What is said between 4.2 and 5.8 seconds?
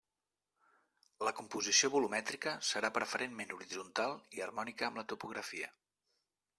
i harmònica amb la topografia.